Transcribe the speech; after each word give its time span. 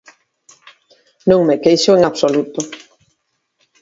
Non 1.29 1.41
me 1.47 1.55
queixo 1.63 1.91
en 1.97 2.01
absoluto. 2.09 2.59